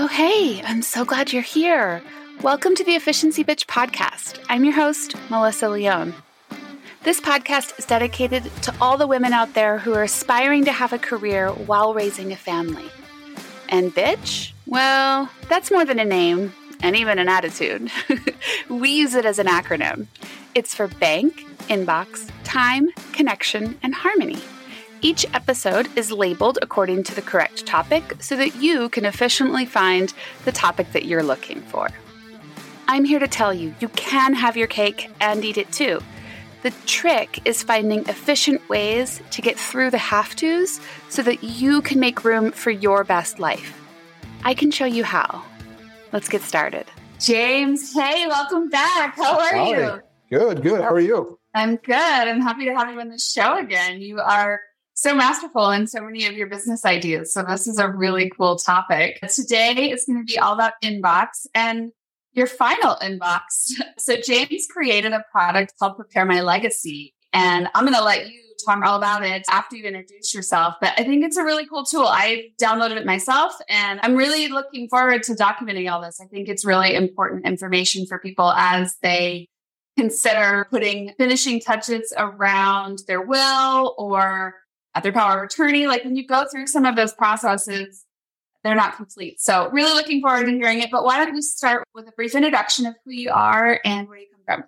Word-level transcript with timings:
Oh, 0.00 0.06
hey, 0.06 0.62
I'm 0.62 0.80
so 0.82 1.04
glad 1.04 1.32
you're 1.32 1.42
here. 1.42 2.00
Welcome 2.40 2.76
to 2.76 2.84
the 2.84 2.94
Efficiency 2.94 3.42
Bitch 3.42 3.66
podcast. 3.66 4.38
I'm 4.48 4.64
your 4.64 4.74
host, 4.74 5.16
Melissa 5.28 5.68
Leone. 5.68 6.14
This 7.02 7.20
podcast 7.20 7.76
is 7.80 7.84
dedicated 7.84 8.44
to 8.62 8.72
all 8.80 8.96
the 8.96 9.08
women 9.08 9.32
out 9.32 9.54
there 9.54 9.78
who 9.78 9.92
are 9.94 10.04
aspiring 10.04 10.64
to 10.66 10.70
have 10.70 10.92
a 10.92 11.00
career 11.00 11.48
while 11.48 11.94
raising 11.94 12.30
a 12.30 12.36
family. 12.36 12.88
And 13.70 13.92
bitch? 13.92 14.52
Well, 14.68 15.28
that's 15.48 15.72
more 15.72 15.84
than 15.84 15.98
a 15.98 16.04
name 16.04 16.52
and 16.80 16.94
even 16.94 17.18
an 17.18 17.28
attitude. 17.28 17.90
we 18.68 18.90
use 18.90 19.16
it 19.16 19.26
as 19.26 19.40
an 19.40 19.48
acronym. 19.48 20.06
It's 20.54 20.76
for 20.76 20.86
bank, 20.86 21.44
inbox, 21.62 22.30
time, 22.44 22.90
connection, 23.14 23.76
and 23.82 23.96
harmony. 23.96 24.38
Each 25.00 25.24
episode 25.32 25.88
is 25.96 26.10
labeled 26.10 26.58
according 26.60 27.04
to 27.04 27.14
the 27.14 27.22
correct 27.22 27.64
topic 27.66 28.16
so 28.20 28.34
that 28.36 28.56
you 28.56 28.88
can 28.88 29.04
efficiently 29.04 29.64
find 29.64 30.12
the 30.44 30.50
topic 30.50 30.90
that 30.92 31.04
you're 31.04 31.22
looking 31.22 31.60
for. 31.62 31.88
I'm 32.88 33.04
here 33.04 33.20
to 33.20 33.28
tell 33.28 33.54
you, 33.54 33.74
you 33.78 33.88
can 33.90 34.34
have 34.34 34.56
your 34.56 34.66
cake 34.66 35.08
and 35.20 35.44
eat 35.44 35.56
it 35.56 35.70
too. 35.70 36.00
The 36.62 36.72
trick 36.86 37.40
is 37.44 37.62
finding 37.62 38.00
efficient 38.08 38.68
ways 38.68 39.22
to 39.30 39.40
get 39.40 39.56
through 39.56 39.90
the 39.90 39.98
have 39.98 40.34
tos 40.34 40.80
so 41.08 41.22
that 41.22 41.44
you 41.44 41.80
can 41.82 42.00
make 42.00 42.24
room 42.24 42.50
for 42.50 42.72
your 42.72 43.04
best 43.04 43.38
life. 43.38 43.80
I 44.42 44.52
can 44.52 44.72
show 44.72 44.84
you 44.84 45.04
how. 45.04 45.44
Let's 46.12 46.28
get 46.28 46.42
started. 46.42 46.86
James, 47.20 47.94
hey, 47.94 48.26
welcome 48.26 48.68
back. 48.68 49.14
How 49.16 49.38
are 49.38 49.56
Hi. 49.56 49.68
you? 49.68 50.02
Good, 50.30 50.62
good. 50.62 50.80
How 50.80 50.90
are 50.90 51.00
you? 51.00 51.38
I'm 51.54 51.76
good. 51.76 51.94
I'm 51.94 52.40
happy 52.40 52.64
to 52.64 52.74
have 52.74 52.92
you 52.92 53.00
on 53.00 53.08
the 53.08 53.18
show 53.18 53.58
again. 53.58 54.00
You 54.00 54.18
are 54.18 54.60
so 54.98 55.14
masterful 55.14 55.70
in 55.70 55.86
so 55.86 56.00
many 56.00 56.26
of 56.26 56.32
your 56.32 56.48
business 56.48 56.84
ideas. 56.84 57.32
So 57.32 57.44
this 57.44 57.68
is 57.68 57.78
a 57.78 57.88
really 57.88 58.32
cool 58.36 58.56
topic. 58.56 59.20
Today 59.32 59.92
is 59.92 60.04
going 60.04 60.18
to 60.18 60.24
be 60.24 60.40
all 60.40 60.54
about 60.54 60.72
inbox 60.82 61.46
and 61.54 61.92
your 62.32 62.48
final 62.48 62.96
inbox. 62.96 63.70
So 63.98 64.16
James 64.16 64.66
created 64.68 65.12
a 65.12 65.24
product 65.30 65.74
called 65.78 65.94
Prepare 65.94 66.24
My 66.24 66.40
Legacy. 66.40 67.14
And 67.32 67.68
I'm 67.76 67.84
going 67.84 67.96
to 67.96 68.02
let 68.02 68.28
you 68.28 68.40
talk 68.66 68.84
all 68.84 68.96
about 68.96 69.24
it 69.24 69.44
after 69.48 69.76
you 69.76 69.84
introduce 69.84 70.34
yourself. 70.34 70.74
But 70.80 70.94
I 70.98 71.04
think 71.04 71.24
it's 71.24 71.36
a 71.36 71.44
really 71.44 71.66
cool 71.66 71.84
tool. 71.84 72.06
I 72.06 72.48
downloaded 72.60 72.96
it 72.96 73.06
myself 73.06 73.52
and 73.68 74.00
I'm 74.02 74.16
really 74.16 74.48
looking 74.48 74.88
forward 74.88 75.22
to 75.24 75.34
documenting 75.34 75.92
all 75.92 76.00
this. 76.00 76.20
I 76.20 76.24
think 76.24 76.48
it's 76.48 76.64
really 76.64 76.94
important 76.96 77.46
information 77.46 78.04
for 78.04 78.18
people 78.18 78.50
as 78.50 78.96
they 79.00 79.46
consider 79.96 80.66
putting 80.70 81.12
finishing 81.18 81.60
touches 81.60 82.12
around 82.16 83.02
their 83.06 83.20
will 83.20 83.94
or 83.96 84.54
at 84.98 85.04
their 85.04 85.12
power 85.12 85.38
of 85.38 85.44
attorney. 85.44 85.86
Like 85.86 86.04
when 86.04 86.16
you 86.16 86.26
go 86.26 86.44
through 86.50 86.66
some 86.66 86.84
of 86.84 86.96
those 86.96 87.12
processes, 87.12 88.04
they're 88.64 88.74
not 88.74 88.96
complete. 88.96 89.40
So 89.40 89.70
really 89.70 89.92
looking 89.92 90.20
forward 90.20 90.46
to 90.46 90.50
hearing 90.50 90.80
it. 90.80 90.90
But 90.90 91.04
why 91.04 91.24
don't 91.24 91.32
we 91.32 91.40
start 91.40 91.86
with 91.94 92.08
a 92.08 92.12
brief 92.12 92.34
introduction 92.34 92.84
of 92.84 92.96
who 93.04 93.12
you 93.12 93.30
are 93.30 93.80
and 93.84 94.08
where 94.08 94.18
you 94.18 94.26
come 94.32 94.42
from? 94.44 94.64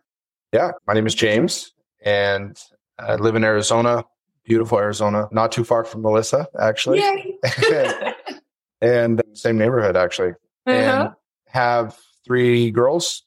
Yeah, 0.52 0.70
my 0.86 0.94
name 0.94 1.08
is 1.08 1.16
James 1.16 1.72
and 2.02 2.56
I 2.96 3.16
live 3.16 3.34
in 3.34 3.42
Arizona, 3.42 4.04
beautiful 4.44 4.78
Arizona, 4.78 5.28
not 5.32 5.50
too 5.50 5.64
far 5.64 5.82
from 5.82 6.02
Melissa, 6.02 6.46
actually. 6.60 7.02
and 8.80 9.20
same 9.32 9.58
neighborhood, 9.58 9.96
actually. 9.96 10.30
Uh-huh. 10.66 10.70
And 10.72 11.10
have 11.46 11.98
three 12.24 12.70
girls, 12.70 13.24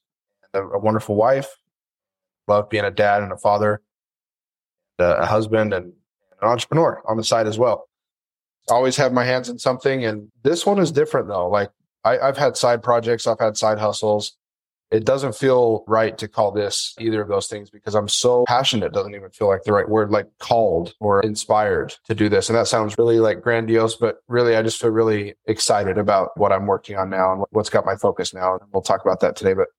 a, 0.53 0.79
wonderful 0.79 1.15
wife, 1.15 1.53
love 2.47 2.69
being 2.69 2.85
a 2.85 2.91
dad 2.91 3.23
and 3.23 3.33
a 3.33 3.37
father, 3.37 3.81
a 4.99 5.25
husband, 5.25 5.73
and 5.73 5.91
an 6.43 6.49
entrepreneur 6.49 7.01
on 7.07 7.17
the 7.17 7.23
side 7.23 7.47
as 7.47 7.57
well. 7.57 7.87
Always 8.69 8.95
have 8.97 9.11
my 9.11 9.25
hands 9.25 9.49
in 9.49 9.59
something. 9.59 10.05
And 10.05 10.29
this 10.43 10.65
one 10.65 10.79
is 10.79 10.91
different 10.91 11.27
though. 11.27 11.49
Like 11.49 11.69
I, 12.03 12.19
I've 12.19 12.37
had 12.37 12.57
side 12.57 12.83
projects, 12.83 13.27
I've 13.27 13.39
had 13.39 13.57
side 13.57 13.79
hustles. 13.79 14.37
It 14.91 15.05
doesn't 15.05 15.35
feel 15.35 15.83
right 15.87 16.15
to 16.19 16.27
call 16.27 16.51
this 16.51 16.93
either 16.99 17.19
of 17.19 17.27
those 17.27 17.47
things 17.47 17.71
because 17.71 17.95
I'm 17.95 18.07
so 18.07 18.43
passionate. 18.47 18.87
It 18.87 18.93
doesn't 18.93 19.15
even 19.15 19.31
feel 19.31 19.47
like 19.47 19.63
the 19.63 19.73
right 19.73 19.89
word, 19.89 20.11
like 20.11 20.27
called 20.37 20.93
or 20.99 21.19
inspired 21.21 21.95
to 22.05 22.13
do 22.13 22.29
this. 22.29 22.47
And 22.47 22.55
that 22.55 22.67
sounds 22.67 22.95
really 22.95 23.19
like 23.19 23.41
grandiose, 23.41 23.95
but 23.95 24.17
really, 24.27 24.55
I 24.55 24.61
just 24.61 24.79
feel 24.79 24.91
really 24.91 25.33
excited 25.47 25.97
about 25.97 26.37
what 26.37 26.51
I'm 26.51 26.67
working 26.67 26.95
on 26.95 27.09
now 27.09 27.33
and 27.33 27.43
what's 27.49 27.71
got 27.71 27.87
my 27.87 27.95
focus 27.95 28.35
now. 28.35 28.53
And 28.53 28.61
we'll 28.71 28.83
talk 28.83 29.01
about 29.01 29.19
that 29.21 29.35
today. 29.35 29.55
But 29.55 29.69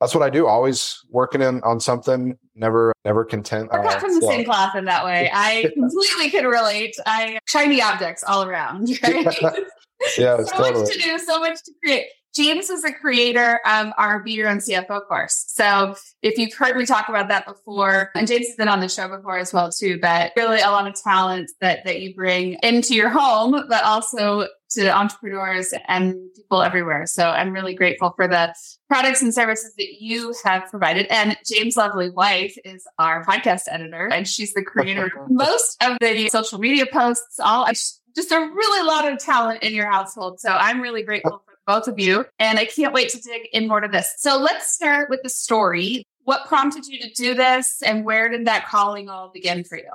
that's 0.00 0.14
what 0.14 0.22
I 0.22 0.30
do. 0.30 0.46
Always 0.46 1.00
working 1.10 1.40
in 1.40 1.62
on 1.62 1.80
something, 1.80 2.36
never, 2.54 2.92
never 3.04 3.24
content. 3.24 3.70
We're 3.72 3.82
cut 3.82 3.96
uh, 3.96 4.00
from 4.00 4.14
the 4.14 4.20
so. 4.20 4.28
same 4.28 4.44
cloth 4.44 4.74
in 4.74 4.84
that 4.86 5.04
way. 5.04 5.30
I 5.32 5.70
completely 5.74 6.30
can 6.30 6.46
relate. 6.46 6.94
I 7.06 7.38
shiny 7.46 7.80
objects 7.80 8.24
all 8.24 8.44
around. 8.44 8.88
Right? 9.02 9.26
yeah, 10.18 10.36
so 10.38 10.56
totally. 10.56 10.82
much 10.82 10.92
to 10.92 10.98
do, 10.98 11.18
so 11.18 11.40
much 11.40 11.62
to 11.64 11.72
create. 11.82 12.06
James 12.34 12.68
is 12.68 12.82
a 12.82 12.92
creator 12.92 13.60
of 13.64 13.92
our 13.96 14.20
Be 14.22 14.32
Your 14.32 14.48
Own 14.48 14.58
CFO 14.58 15.06
course. 15.06 15.44
So 15.48 15.94
if 16.20 16.36
you've 16.36 16.52
heard 16.52 16.76
me 16.76 16.84
talk 16.84 17.08
about 17.08 17.28
that 17.28 17.46
before, 17.46 18.10
and 18.14 18.26
James 18.26 18.48
has 18.48 18.56
been 18.56 18.68
on 18.68 18.80
the 18.80 18.88
show 18.88 19.08
before 19.08 19.38
as 19.38 19.52
well 19.52 19.70
too, 19.70 19.98
but 20.00 20.32
really 20.36 20.60
a 20.60 20.70
lot 20.70 20.88
of 20.88 21.00
talent 21.00 21.52
that 21.60 21.84
that 21.84 22.00
you 22.00 22.14
bring 22.14 22.54
into 22.62 22.94
your 22.94 23.08
home, 23.08 23.52
but 23.68 23.84
also 23.84 24.48
to 24.70 24.88
entrepreneurs 24.88 25.72
and 25.86 26.16
people 26.34 26.60
everywhere. 26.60 27.06
So 27.06 27.24
I'm 27.24 27.52
really 27.52 27.74
grateful 27.74 28.12
for 28.16 28.26
the 28.26 28.52
products 28.88 29.22
and 29.22 29.32
services 29.32 29.72
that 29.78 30.00
you 30.00 30.34
have 30.44 30.68
provided. 30.70 31.06
And 31.10 31.36
James' 31.46 31.76
lovely 31.76 32.10
wife 32.10 32.56
is 32.64 32.84
our 32.98 33.24
podcast 33.24 33.62
editor, 33.68 34.08
and 34.08 34.26
she's 34.26 34.52
the 34.54 34.62
creator 34.62 35.06
of 35.06 35.12
most 35.30 35.80
of 35.82 35.98
the 36.00 36.28
social 36.30 36.58
media 36.58 36.86
posts. 36.92 37.38
All 37.38 37.68
just 38.16 38.32
a 38.32 38.38
really 38.38 38.86
lot 38.86 39.10
of 39.10 39.18
talent 39.18 39.62
in 39.62 39.74
your 39.74 39.90
household. 39.90 40.40
So 40.40 40.50
I'm 40.50 40.80
really 40.80 41.02
grateful 41.02 41.42
for 41.44 41.53
both 41.66 41.88
of 41.88 41.98
you. 41.98 42.26
And 42.38 42.58
I 42.58 42.64
can't 42.64 42.92
wait 42.92 43.10
to 43.10 43.20
dig 43.20 43.48
in 43.52 43.68
more 43.68 43.80
to 43.80 43.88
this. 43.88 44.14
So 44.18 44.38
let's 44.38 44.72
start 44.72 45.10
with 45.10 45.20
the 45.22 45.28
story. 45.28 46.04
What 46.24 46.46
prompted 46.46 46.86
you 46.86 46.98
to 47.00 47.10
do 47.10 47.34
this 47.34 47.82
and 47.82 48.04
where 48.04 48.28
did 48.28 48.46
that 48.46 48.66
calling 48.66 49.08
all 49.08 49.30
begin 49.32 49.64
for 49.64 49.76
you? 49.76 49.90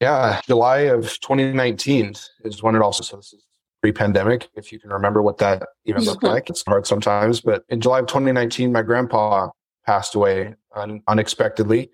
Yeah, 0.00 0.40
July 0.46 0.80
of 0.80 1.18
2019 1.20 2.14
is 2.44 2.62
when 2.62 2.74
it 2.74 2.82
also, 2.82 3.02
so 3.02 3.16
this 3.16 3.32
is 3.32 3.42
pre-pandemic, 3.80 4.48
if 4.54 4.72
you 4.72 4.78
can 4.78 4.90
remember 4.90 5.22
what 5.22 5.38
that 5.38 5.62
even 5.84 6.02
looked 6.02 6.22
mm-hmm. 6.22 6.34
like. 6.34 6.50
It's 6.50 6.62
hard 6.66 6.86
sometimes, 6.86 7.40
but 7.40 7.64
in 7.68 7.80
July 7.80 8.00
of 8.00 8.06
2019, 8.06 8.72
my 8.72 8.82
grandpa 8.82 9.48
passed 9.86 10.14
away 10.14 10.54
un- 10.74 11.02
unexpectedly. 11.06 11.90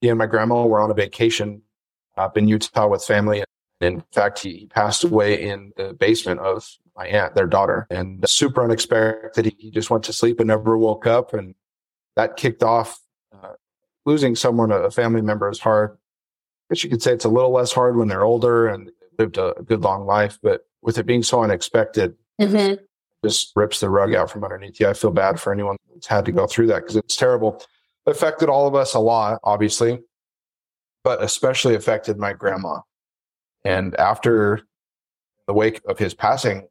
He 0.00 0.08
and 0.08 0.18
my 0.18 0.26
grandma 0.26 0.64
were 0.64 0.80
on 0.80 0.90
a 0.90 0.94
vacation 0.94 1.62
up 2.16 2.38
in 2.38 2.48
Utah 2.48 2.86
with 2.86 3.04
family. 3.04 3.44
In 3.80 4.02
fact, 4.12 4.38
he 4.38 4.66
passed 4.66 5.04
away 5.04 5.42
in 5.42 5.72
the 5.76 5.92
basement 5.94 6.40
of 6.40 6.66
my 6.96 7.06
aunt, 7.06 7.34
their 7.34 7.46
daughter, 7.46 7.86
and 7.90 8.28
super 8.28 8.62
unexpected. 8.62 9.54
He 9.58 9.70
just 9.70 9.90
went 9.90 10.04
to 10.04 10.12
sleep 10.12 10.40
and 10.40 10.48
never 10.48 10.78
woke 10.78 11.06
up. 11.06 11.34
And 11.34 11.54
that 12.16 12.36
kicked 12.36 12.62
off 12.62 13.00
uh, 13.32 13.54
losing 14.06 14.36
someone, 14.36 14.70
a 14.70 14.90
family 14.90 15.20
member 15.20 15.48
is 15.48 15.58
hard. 15.58 15.92
I 15.92 16.74
guess 16.74 16.84
you 16.84 16.90
could 16.90 17.02
say 17.02 17.12
it's 17.12 17.24
a 17.24 17.30
little 17.30 17.52
less 17.52 17.72
hard 17.72 17.96
when 17.96 18.08
they're 18.08 18.24
older 18.24 18.68
and 18.68 18.90
lived 19.18 19.38
a 19.38 19.54
good 19.64 19.82
long 19.82 20.06
life. 20.06 20.38
But 20.42 20.66
with 20.82 20.98
it 20.98 21.06
being 21.06 21.22
so 21.22 21.42
unexpected, 21.42 22.14
mm-hmm. 22.40 22.82
just 23.24 23.52
rips 23.56 23.80
the 23.80 23.90
rug 23.90 24.14
out 24.14 24.30
from 24.30 24.44
underneath 24.44 24.78
you. 24.80 24.88
I 24.88 24.94
feel 24.94 25.10
bad 25.10 25.40
for 25.40 25.52
anyone 25.52 25.76
that's 25.92 26.06
had 26.06 26.24
to 26.26 26.32
go 26.32 26.46
through 26.46 26.68
that 26.68 26.82
because 26.82 26.96
it's 26.96 27.16
terrible. 27.16 27.62
It 28.06 28.10
affected 28.10 28.48
all 28.48 28.68
of 28.68 28.74
us 28.74 28.94
a 28.94 29.00
lot, 29.00 29.40
obviously, 29.44 30.00
but 31.02 31.22
especially 31.22 31.74
affected 31.74 32.18
my 32.18 32.32
grandma. 32.32 32.80
And 33.64 33.94
after 33.96 34.60
the 35.46 35.54
wake 35.54 35.80
of 35.86 35.98
his 35.98 36.14
passing, 36.14 36.68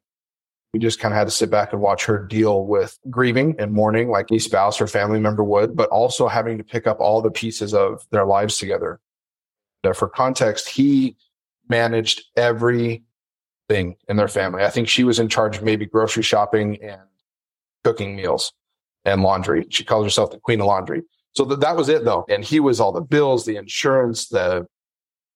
we 0.74 0.80
just 0.80 1.00
kind 1.00 1.14
of 1.14 1.18
had 1.18 1.26
to 1.26 1.32
sit 1.32 1.52
back 1.52 1.72
and 1.72 1.82
watch 1.82 2.04
her 2.06 2.18
deal 2.18 2.66
with 2.66 2.98
grieving 3.10 3.56
and 3.60 3.72
mourning 3.72 4.10
like 4.10 4.32
any 4.32 4.40
spouse 4.40 4.82
or 4.82 4.88
family 4.88 5.20
member 5.20 5.44
would, 5.44 5.76
but 5.76 5.88
also 5.90 6.28
having 6.28 6.58
to 6.58 6.64
pick 6.64 6.88
up 6.88 7.00
all 7.00 7.22
the 7.22 7.30
pieces 7.30 7.76
of 7.76 8.06
their 8.10 8.26
lives 8.26 8.58
together. 8.58 9.00
Uh, 9.84 9.94
for 9.94 10.10
context, 10.10 10.68
he 10.68 11.16
managed 11.70 12.24
everything 12.36 13.04
in 13.70 14.16
their 14.16 14.28
family. 14.28 14.64
I 14.64 14.72
think 14.72 14.88
she 14.88 15.04
was 15.04 15.20
in 15.20 15.30
charge 15.30 15.58
of 15.58 15.64
maybe 15.64 15.86
grocery 15.86 16.24
shopping 16.24 16.82
and 16.82 17.02
cooking 17.84 18.16
meals 18.16 18.52
and 19.06 19.22
laundry. 19.22 19.68
She 19.70 19.84
calls 19.84 20.06
herself 20.06 20.32
the 20.32 20.40
queen 20.40 20.60
of 20.60 20.66
laundry. 20.66 21.04
So 21.36 21.46
th- 21.46 21.60
that 21.60 21.76
was 21.76 21.88
it 21.88 22.04
though. 22.04 22.26
And 22.30 22.44
he 22.44 22.60
was 22.60 22.80
all 22.80 22.92
the 22.92 23.02
bills, 23.02 23.46
the 23.46 23.58
insurance, 23.58 24.28
the 24.28 24.66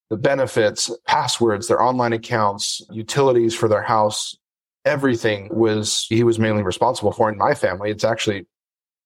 the 0.10 0.18
benefits, 0.18 0.90
passwords, 1.06 1.68
their 1.68 1.82
online 1.82 2.14
accounts, 2.14 2.82
utilities 2.90 3.54
for 3.54 3.68
their 3.68 3.82
house, 3.82 4.38
everything 4.88 5.50
was 5.52 6.06
he 6.10 6.24
was 6.24 6.40
mainly 6.40 6.64
responsible 6.64 7.12
for 7.12 7.30
in 7.30 7.38
my 7.38 7.54
family. 7.54 7.92
It's 7.92 8.04
actually 8.04 8.46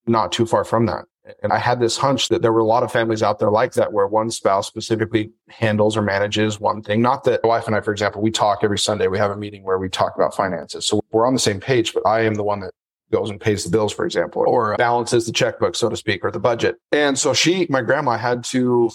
not 0.06 0.32
too 0.32 0.46
far 0.46 0.64
from 0.64 0.86
that. 0.86 1.06
And 1.44 1.54
I 1.54 1.60
had 1.60 1.80
this 1.80 1.98
hunch 1.98 2.30
that 2.30 2.42
there 2.42 2.52
were 2.52 2.60
a 2.60 2.66
lot 2.66 2.84
of 2.84 2.92
families 2.92 3.22
out 3.22 3.38
there 3.40 3.52
like 3.52 3.74
that 3.74 3.94
where 3.94 4.08
one 4.08 4.32
spouse 4.32 4.68
specifically 4.68 5.32
handles 5.50 5.96
or 5.96 6.02
manages 6.02 6.60
one 6.60 6.82
thing. 6.82 7.02
Not 7.02 7.24
that 7.26 7.42
my 7.44 7.50
wife 7.50 7.68
and 7.68 7.76
I, 7.76 7.82
for 7.82 7.92
example, 7.92 8.22
we 8.22 8.32
talk 8.32 8.60
every 8.64 8.80
Sunday. 8.80 9.08
We 9.08 9.20
have 9.20 9.32
a 9.32 9.38
meeting 9.38 9.64
where 9.64 9.78
we 9.78 9.88
talk 9.88 10.16
about 10.16 10.36
finances. 10.36 10.88
So 10.88 11.02
we're 11.12 11.28
on 11.28 11.34
the 11.34 11.40
same 11.40 11.60
page, 11.60 11.94
but 11.94 12.06
I 12.08 12.22
am 12.22 12.34
the 12.34 12.44
one 12.44 12.62
that 12.62 12.72
goes 13.12 13.30
and 13.30 13.40
pays 13.40 13.64
the 13.64 13.70
bills, 13.70 13.94
for 13.94 14.06
example, 14.06 14.44
or 14.48 14.76
balances 14.78 15.26
the 15.26 15.32
checkbook, 15.32 15.76
so 15.76 15.90
to 15.90 15.96
speak, 15.96 16.26
or 16.26 16.32
the 16.32 16.40
budget. 16.40 16.78
And 16.92 17.20
so 17.20 17.34
she, 17.34 17.68
my 17.70 17.82
grandma 17.82 18.18
had 18.18 18.44
to, 18.46 18.90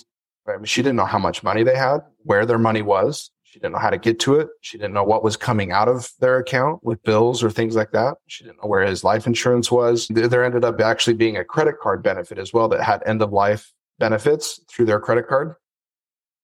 I 0.49 0.57
mean, 0.57 0.65
she 0.65 0.83
didn't 0.83 0.97
know 0.97 1.05
how 1.05 1.19
much 1.19 1.45
money 1.45 1.63
they 1.63 1.77
had, 1.77 1.99
where 2.25 2.45
their 2.45 2.59
money 2.59 2.83
was. 2.83 3.31
She 3.57 3.61
didn't 3.61 3.73
know 3.73 3.79
how 3.79 3.89
to 3.89 3.97
get 3.97 4.21
to 4.21 4.35
it. 4.35 4.49
She 4.61 4.77
didn't 4.77 4.93
know 4.93 5.03
what 5.03 5.25
was 5.25 5.39
coming 5.39 5.73
out 5.73 5.89
of 5.89 6.11
their 6.21 6.37
account 6.37 6.85
with 6.85 7.03
bills 7.05 7.43
or 7.43 7.51
things 7.51 7.75
like 7.75 7.91
that. 7.93 8.17
She 8.27 8.45
didn't 8.45 8.59
know 8.63 8.69
where 8.69 8.85
his 8.85 9.03
life 9.03 9.27
insurance 9.27 9.73
was. 9.73 10.09
There 10.09 10.45
ended 10.45 10.63
up 10.63 10.79
actually 10.79 11.15
being 11.15 11.39
a 11.39 11.45
credit 11.45 11.77
card 11.81 12.03
benefit 12.03 12.37
as 12.37 12.53
well 12.53 12.69
that 12.69 12.83
had 12.83 13.03
end 13.07 13.23
of 13.23 13.33
life 13.33 13.73
benefits 13.99 14.61
through 14.69 14.85
their 14.85 15.01
credit 15.01 15.27
card. 15.27 15.55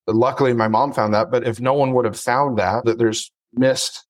But 0.06 0.17
luckily, 0.17 0.55
my 0.55 0.69
mom 0.69 0.94
found 0.94 1.12
that. 1.12 1.31
But 1.31 1.47
if 1.47 1.61
no 1.61 1.75
one 1.75 1.93
would 1.93 2.06
have 2.06 2.19
found 2.19 2.59
that, 2.59 2.87
that 2.87 2.97
there's 2.97 3.31
missed 3.53 4.06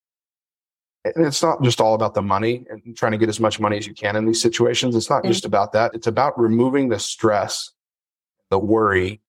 and 1.03 1.25
it's 1.25 1.43
not 1.43 1.61
just 1.61 1.81
all 1.81 1.95
about 1.95 2.13
the 2.13 2.21
money 2.21 2.65
and 2.69 2.95
trying 2.95 3.11
to 3.11 3.17
get 3.17 3.27
as 3.27 3.41
much 3.41 3.59
money 3.59 3.77
as 3.77 3.85
you 3.85 3.93
can 3.93 4.15
in 4.15 4.25
these 4.25 4.41
situations. 4.41 4.95
It's 4.95 5.09
not 5.09 5.25
just 5.25 5.43
about 5.43 5.73
that. 5.73 5.93
It's 5.93 6.07
about 6.07 6.39
removing 6.39 6.87
the 6.87 6.99
stress, 6.99 7.69
the 8.49 8.57
worry 8.57 9.19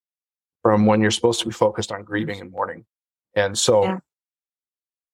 from 0.62 0.86
when 0.86 1.00
you're 1.00 1.10
supposed 1.10 1.40
to 1.40 1.46
be 1.46 1.52
focused 1.52 1.90
on 1.90 2.04
grieving 2.04 2.40
and 2.40 2.52
mourning. 2.52 2.84
And 3.36 3.58
so 3.58 3.84
yeah. 3.84 3.98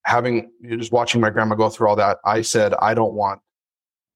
having 0.05 0.51
just 0.69 0.93
watching 0.93 1.21
my 1.21 1.31
grandma 1.31 1.55
go 1.55 1.69
through 1.69 1.89
all 1.89 1.97
that, 1.97 2.19
I 2.25 2.43
said, 2.43 2.75
I 2.75 2.95
don't 2.95 3.15
want, 3.15 3.41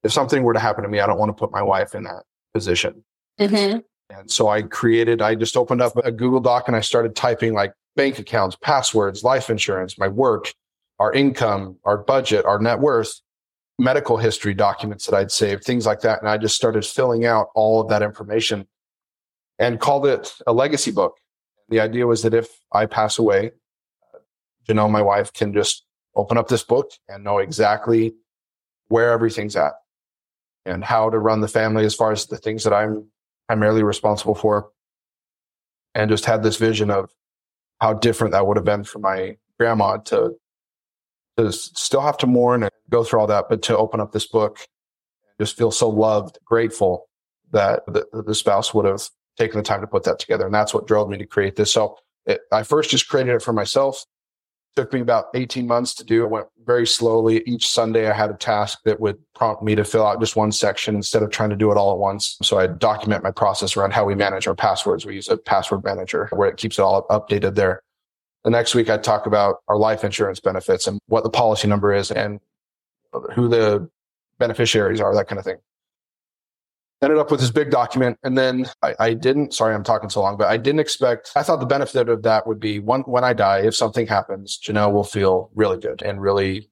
if 0.03 0.11
something 0.11 0.43
were 0.43 0.53
to 0.53 0.59
happen 0.59 0.83
to 0.83 0.89
me, 0.89 0.99
I 0.99 1.07
don't 1.07 1.17
want 1.17 1.29
to 1.29 1.39
put 1.39 1.51
my 1.51 1.63
wife 1.63 1.95
in 1.95 2.03
that 2.03 2.23
position. 2.53 3.03
Mm-hmm. 3.39 3.79
And 4.15 4.29
so 4.29 4.47
I 4.47 4.61
created, 4.61 5.21
I 5.21 5.35
just 5.35 5.57
opened 5.57 5.81
up 5.81 5.93
a 5.97 6.11
Google 6.11 6.39
Doc 6.39 6.67
and 6.67 6.75
I 6.75 6.81
started 6.81 7.15
typing 7.15 7.53
like 7.53 7.73
bank 7.95 8.19
accounts, 8.19 8.55
passwords, 8.61 9.23
life 9.23 9.49
insurance, 9.49 9.97
my 9.97 10.07
work, 10.07 10.53
our 10.99 11.11
income, 11.11 11.77
our 11.83 11.97
budget, 11.97 12.45
our 12.45 12.59
net 12.59 12.79
worth, 12.79 13.21
medical 13.79 14.17
history 14.17 14.53
documents 14.53 15.05
that 15.05 15.15
I'd 15.15 15.31
saved, 15.31 15.63
things 15.63 15.85
like 15.85 16.01
that. 16.01 16.21
And 16.21 16.29
I 16.29 16.37
just 16.37 16.55
started 16.55 16.85
filling 16.85 17.25
out 17.25 17.47
all 17.55 17.81
of 17.81 17.89
that 17.89 18.01
information 18.01 18.67
and 19.59 19.79
called 19.79 20.05
it 20.05 20.33
a 20.45 20.53
legacy 20.53 20.91
book. 20.91 21.17
The 21.69 21.79
idea 21.79 22.05
was 22.05 22.21
that 22.21 22.33
if 22.33 22.47
I 22.71 22.85
pass 22.85 23.17
away, 23.17 23.51
Janelle, 24.67 24.91
my 24.91 25.01
wife, 25.01 25.31
can 25.33 25.53
just 25.53 25.85
open 26.15 26.37
up 26.37 26.47
this 26.47 26.63
book 26.63 26.91
and 27.07 27.23
know 27.23 27.39
exactly 27.39 28.15
where 28.87 29.11
everything's 29.11 29.55
at 29.55 29.73
and 30.65 30.83
how 30.83 31.09
to 31.09 31.19
run 31.19 31.41
the 31.41 31.47
family 31.47 31.85
as 31.85 31.95
far 31.95 32.11
as 32.11 32.25
the 32.25 32.37
things 32.37 32.63
that 32.63 32.73
I'm 32.73 33.07
primarily 33.47 33.83
responsible 33.83 34.35
for. 34.35 34.69
And 35.93 36.09
just 36.09 36.25
had 36.25 36.43
this 36.43 36.57
vision 36.57 36.91
of 36.91 37.09
how 37.79 37.93
different 37.93 38.33
that 38.33 38.45
would 38.45 38.57
have 38.57 38.65
been 38.65 38.83
for 38.83 38.99
my 38.99 39.37
grandma 39.57 39.97
to 39.97 40.35
to 41.37 41.51
still 41.51 42.01
have 42.01 42.17
to 42.17 42.27
mourn 42.27 42.63
and 42.63 42.71
go 42.89 43.03
through 43.03 43.19
all 43.19 43.27
that, 43.27 43.45
but 43.49 43.61
to 43.63 43.77
open 43.77 43.99
up 43.99 44.11
this 44.13 44.27
book, 44.27 44.59
just 45.39 45.57
feel 45.57 45.71
so 45.71 45.89
loved, 45.89 46.39
grateful 46.45 47.09
that 47.51 47.85
the, 47.87 48.05
the 48.25 48.35
spouse 48.35 48.73
would 48.73 48.85
have 48.85 49.01
taken 49.37 49.57
the 49.57 49.63
time 49.63 49.81
to 49.81 49.87
put 49.87 50.03
that 50.03 50.17
together. 50.17 50.45
And 50.45 50.55
that's 50.55 50.73
what 50.73 50.87
drove 50.87 51.09
me 51.09 51.17
to 51.17 51.25
create 51.25 51.55
this. 51.57 51.73
So 51.73 51.97
it, 52.25 52.41
I 52.51 52.63
first 52.63 52.89
just 52.89 53.09
created 53.09 53.35
it 53.35 53.41
for 53.41 53.53
myself. 53.53 54.05
Took 54.75 54.91
me 54.91 54.99
about 54.99 55.27
18 55.33 55.67
months 55.67 55.93
to 55.95 56.03
do. 56.03 56.25
It 56.25 56.29
went 56.29 56.47
very 56.65 56.85
slowly. 56.85 57.43
Each 57.45 57.67
Sunday 57.67 58.09
I 58.09 58.13
had 58.13 58.29
a 58.29 58.33
task 58.33 58.79
that 58.83 58.99
would 58.99 59.17
prompt 59.33 59.63
me 59.63 59.73
to 59.75 59.85
fill 59.85 60.05
out 60.05 60.19
just 60.19 60.35
one 60.35 60.51
section 60.51 60.95
instead 60.95 61.23
of 61.23 61.29
trying 61.31 61.51
to 61.51 61.55
do 61.55 61.71
it 61.71 61.77
all 61.77 61.93
at 61.93 61.97
once. 61.97 62.37
So 62.43 62.57
I 62.59 62.67
document 62.67 63.23
my 63.23 63.31
process 63.31 63.77
around 63.77 63.93
how 63.93 64.03
we 64.03 64.15
manage 64.15 64.47
our 64.47 64.55
passwords. 64.55 65.05
We 65.05 65.15
use 65.15 65.29
a 65.29 65.37
password 65.37 65.85
manager 65.85 66.27
where 66.33 66.49
it 66.49 66.57
keeps 66.57 66.77
it 66.77 66.81
all 66.81 67.07
updated 67.07 67.55
there. 67.55 67.81
The 68.43 68.49
next 68.49 68.75
week, 68.75 68.89
I 68.89 68.97
talk 68.97 69.25
about 69.25 69.57
our 69.67 69.77
life 69.77 70.03
insurance 70.03 70.39
benefits 70.39 70.87
and 70.87 70.99
what 71.07 71.23
the 71.23 71.29
policy 71.29 71.67
number 71.67 71.93
is 71.93 72.11
and 72.11 72.39
who 73.33 73.47
the 73.47 73.89
beneficiaries 74.39 74.99
are, 74.99 75.15
that 75.15 75.27
kind 75.27 75.39
of 75.39 75.45
thing. 75.45 75.57
Ended 77.01 77.19
up 77.19 77.29
with 77.29 77.41
this 77.41 77.51
big 77.51 77.71
document. 77.71 78.17
And 78.23 78.37
then 78.37 78.67
I, 78.81 78.95
I, 78.99 79.13
didn't, 79.13 79.53
sorry, 79.53 79.75
I'm 79.75 79.83
talking 79.83 80.09
so 80.09 80.21
long, 80.21 80.37
but 80.37 80.47
I 80.47 80.57
didn't 80.57 80.79
expect, 80.79 81.31
I 81.35 81.43
thought 81.43 81.59
the 81.59 81.65
benefit 81.65 82.09
of 82.09 82.23
that 82.23 82.47
would 82.47 82.59
be 82.59 82.79
one, 82.79 83.01
when 83.01 83.23
I 83.23 83.33
die, 83.33 83.59
if 83.59 83.75
something 83.75 84.07
happens, 84.07 84.57
Janelle 84.57 84.93
will 84.93 85.03
feel 85.03 85.51
really 85.53 85.77
good 85.77 86.01
and 86.01 86.21
really 86.21 86.69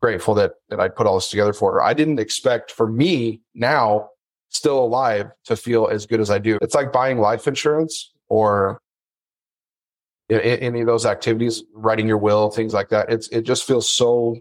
grateful 0.00 0.34
that, 0.34 0.52
that 0.68 0.80
I 0.80 0.88
put 0.88 1.06
all 1.06 1.16
this 1.16 1.28
together 1.28 1.52
for 1.52 1.72
her. 1.72 1.82
I 1.82 1.92
didn't 1.92 2.20
expect 2.20 2.70
for 2.70 2.86
me 2.88 3.40
now, 3.54 4.10
still 4.48 4.78
alive, 4.78 5.30
to 5.46 5.56
feel 5.56 5.88
as 5.88 6.06
good 6.06 6.20
as 6.20 6.30
I 6.30 6.38
do. 6.38 6.58
It's 6.62 6.74
like 6.74 6.92
buying 6.92 7.18
life 7.18 7.48
insurance 7.48 8.12
or 8.28 8.80
any 10.30 10.80
of 10.80 10.86
those 10.86 11.06
activities, 11.06 11.64
writing 11.74 12.06
your 12.06 12.18
will, 12.18 12.50
things 12.50 12.74
like 12.74 12.90
that. 12.90 13.10
It's 13.10 13.28
it 13.28 13.42
just 13.42 13.66
feels 13.66 13.88
so 13.88 14.36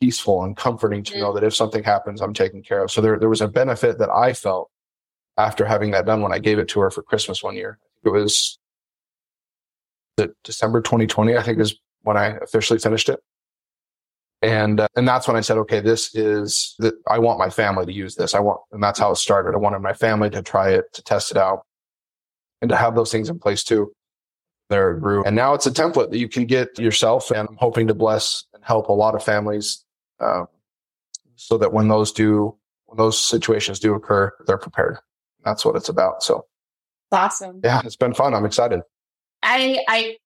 peaceful 0.00 0.44
and 0.44 0.56
comforting 0.56 1.02
to 1.04 1.18
know 1.18 1.32
that 1.32 1.44
if 1.44 1.54
something 1.54 1.82
happens, 1.82 2.20
I'm 2.20 2.34
taken 2.34 2.62
care 2.62 2.82
of. 2.82 2.90
So 2.90 3.00
there 3.00 3.18
there 3.18 3.28
was 3.28 3.40
a 3.40 3.48
benefit 3.48 3.98
that 3.98 4.10
I 4.10 4.32
felt 4.32 4.70
after 5.36 5.64
having 5.64 5.90
that 5.92 6.06
done 6.06 6.22
when 6.22 6.32
I 6.32 6.38
gave 6.38 6.58
it 6.58 6.68
to 6.68 6.80
her 6.80 6.90
for 6.90 7.02
Christmas 7.02 7.42
one 7.42 7.56
year. 7.56 7.78
It 8.04 8.10
was 8.10 8.58
the 10.16 10.34
December 10.44 10.80
2020, 10.80 11.36
I 11.36 11.42
think 11.42 11.58
is 11.58 11.74
when 12.02 12.16
I 12.16 12.36
officially 12.42 12.78
finished 12.78 13.08
it. 13.08 13.20
And 14.42 14.80
uh, 14.80 14.88
and 14.96 15.06
that's 15.06 15.28
when 15.28 15.36
I 15.36 15.42
said, 15.42 15.58
okay, 15.58 15.80
this 15.80 16.14
is 16.14 16.74
that 16.78 16.94
I 17.06 17.18
want 17.18 17.38
my 17.38 17.50
family 17.50 17.84
to 17.84 17.92
use 17.92 18.14
this. 18.14 18.34
I 18.34 18.40
want, 18.40 18.60
and 18.72 18.82
that's 18.82 18.98
how 18.98 19.10
it 19.12 19.16
started. 19.16 19.54
I 19.54 19.58
wanted 19.58 19.80
my 19.80 19.92
family 19.92 20.30
to 20.30 20.42
try 20.42 20.70
it, 20.70 20.86
to 20.94 21.02
test 21.02 21.30
it 21.30 21.36
out, 21.36 21.66
and 22.62 22.70
to 22.70 22.76
have 22.76 22.94
those 22.94 23.12
things 23.12 23.28
in 23.28 23.38
place 23.38 23.62
too 23.62 23.92
there 24.70 24.94
grew. 24.94 25.22
And 25.24 25.36
now 25.36 25.52
it's 25.52 25.66
a 25.66 25.70
template 25.70 26.10
that 26.10 26.18
you 26.18 26.28
can 26.28 26.46
get 26.46 26.78
yourself. 26.78 27.30
And 27.30 27.48
I'm 27.48 27.56
hoping 27.56 27.88
to 27.88 27.94
bless 27.94 28.44
and 28.54 28.64
help 28.64 28.88
a 28.88 28.92
lot 28.92 29.14
of 29.14 29.22
families 29.22 29.84
uh, 30.20 30.44
so 31.36 31.58
that 31.58 31.72
when 31.72 31.88
those 31.88 32.12
do, 32.12 32.56
when 32.86 32.96
those 32.96 33.18
situations 33.18 33.78
do 33.78 33.94
occur, 33.94 34.32
they're 34.46 34.58
prepared. 34.58 34.98
That's 35.44 35.64
what 35.64 35.76
it's 35.76 35.88
about. 35.88 36.22
So 36.22 36.46
awesome. 37.12 37.60
Yeah, 37.64 37.80
it's 37.84 37.96
been 37.96 38.14
fun. 38.14 38.34
I'm 38.34 38.44
excited. 38.44 38.80
I, 39.42 39.80
I, 39.88 40.16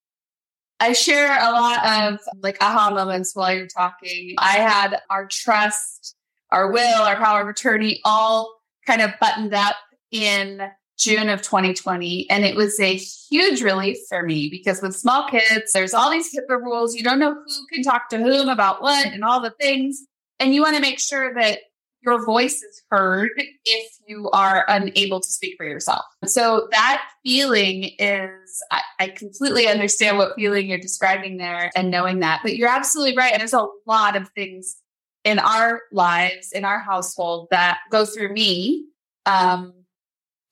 I 0.80 0.92
share 0.92 1.38
a 1.40 1.52
lot 1.52 2.12
of 2.12 2.20
like 2.42 2.56
aha 2.60 2.90
moments 2.90 3.34
while 3.34 3.54
you're 3.54 3.68
talking. 3.68 4.34
I 4.38 4.56
had 4.56 5.00
our 5.08 5.26
trust, 5.26 6.16
our 6.50 6.70
will, 6.72 7.02
our 7.02 7.16
power 7.16 7.42
of 7.42 7.48
attorney 7.48 8.00
all 8.04 8.60
kind 8.86 9.00
of 9.00 9.12
buttoned 9.20 9.54
up 9.54 9.76
in 10.10 10.60
June 10.98 11.28
of 11.28 11.42
2020. 11.42 12.28
And 12.30 12.44
it 12.44 12.56
was 12.56 12.78
a 12.78 12.94
huge 12.94 13.62
relief 13.62 13.96
for 14.08 14.22
me 14.22 14.48
because 14.48 14.80
with 14.80 14.96
small 14.96 15.28
kids, 15.28 15.72
there's 15.72 15.94
all 15.94 16.10
these 16.10 16.34
HIPAA 16.34 16.60
rules. 16.60 16.94
You 16.94 17.02
don't 17.02 17.18
know 17.18 17.34
who 17.34 17.66
can 17.72 17.82
talk 17.82 18.08
to 18.10 18.18
whom 18.18 18.48
about 18.48 18.80
what 18.80 19.06
and 19.06 19.24
all 19.24 19.40
the 19.40 19.54
things. 19.60 20.02
And 20.38 20.54
you 20.54 20.62
want 20.62 20.76
to 20.76 20.82
make 20.82 20.98
sure 20.98 21.34
that 21.34 21.60
your 22.04 22.24
voice 22.24 22.62
is 22.62 22.82
heard 22.90 23.30
if 23.64 23.92
you 24.06 24.28
are 24.30 24.64
unable 24.68 25.20
to 25.20 25.28
speak 25.28 25.54
for 25.56 25.64
yourself. 25.64 26.04
So 26.26 26.68
that 26.70 27.02
feeling 27.24 27.92
is, 27.98 28.62
I, 28.70 28.82
I, 29.00 29.08
completely 29.08 29.68
understand 29.68 30.18
what 30.18 30.34
feeling 30.36 30.68
you're 30.68 30.78
describing 30.78 31.38
there 31.38 31.70
and 31.74 31.90
knowing 31.90 32.20
that, 32.20 32.40
but 32.42 32.56
you're 32.56 32.68
absolutely 32.68 33.16
right. 33.16 33.32
And 33.32 33.40
there's 33.40 33.54
a 33.54 33.66
lot 33.86 34.16
of 34.16 34.28
things 34.30 34.76
in 35.24 35.38
our 35.38 35.80
lives, 35.92 36.52
in 36.52 36.64
our 36.66 36.78
household 36.78 37.48
that 37.50 37.78
go 37.90 38.04
through 38.04 38.32
me. 38.34 38.84
Um, 39.24 39.72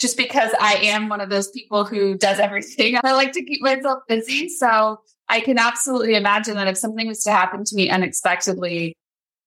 just 0.03 0.17
because 0.17 0.51
I 0.61 0.75
am 0.75 1.09
one 1.09 1.21
of 1.21 1.31
those 1.31 1.49
people 1.49 1.85
who 1.85 2.19
does 2.19 2.41
everything. 2.41 2.99
I 3.05 3.13
like 3.13 3.31
to 3.33 3.45
keep 3.45 3.63
myself 3.63 4.01
busy. 4.09 4.49
So 4.49 5.01
I 5.29 5.41
can 5.41 5.59
absolutely 5.59 6.17
imagine 6.17 6.57
that 6.57 6.67
if 6.67 6.77
something 6.77 7.07
was 7.07 7.23
to 7.23 7.31
happen 7.31 7.65
to 7.65 7.77
me 7.77 7.89
unexpectedly, 7.89 8.95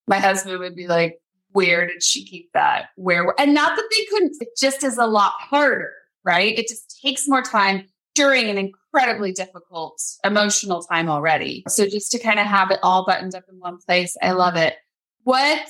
my 0.07 0.17
husband 0.17 0.57
would 0.59 0.75
be 0.75 0.88
like, 0.88 1.19
where 1.51 1.85
did 1.85 2.01
she 2.01 2.25
keep 2.25 2.50
that? 2.53 2.85
Where, 2.95 3.35
and 3.38 3.53
not 3.53 3.75
that 3.75 3.89
they 3.91 4.05
couldn't, 4.05 4.38
it 4.39 4.50
just 4.57 4.83
is 4.83 4.97
a 4.97 5.05
lot 5.05 5.33
harder, 5.38 5.91
right? 6.24 6.57
It 6.57 6.69
just 6.69 7.00
takes 7.03 7.27
more 7.27 7.41
time 7.41 7.88
during 8.13 8.50
an 8.50 8.57
incredibly 8.57 9.33
difficult 9.33 10.01
emotional 10.24 10.81
time 10.83 11.09
already. 11.09 11.65
So 11.67 11.85
just 11.85 12.12
to 12.13 12.19
kind 12.19 12.39
of 12.39 12.45
have 12.45 12.71
it 12.71 12.79
all 12.81 13.05
buttoned 13.05 13.35
up 13.35 13.43
in 13.51 13.59
one 13.59 13.77
place, 13.85 14.15
I 14.21 14.31
love 14.31 14.55
it. 14.55 14.75
What 15.24 15.67